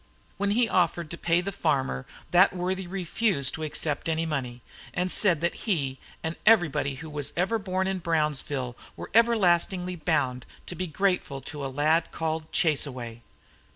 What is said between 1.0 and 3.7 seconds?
to pay the farmer that worthy refused to